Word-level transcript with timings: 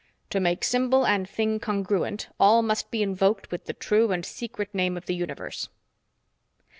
"To 0.31 0.39
make 0.39 0.63
symbol 0.63 1.05
and 1.05 1.29
thing 1.29 1.59
congruent, 1.59 2.29
all 2.39 2.63
must 2.63 2.89
be 2.89 3.03
invoked 3.03 3.51
with 3.51 3.65
the 3.65 3.73
true 3.73 4.11
and 4.11 4.25
secret 4.25 4.73
name 4.73 4.97
of 4.97 5.05
the 5.05 5.13
universe." 5.13 5.69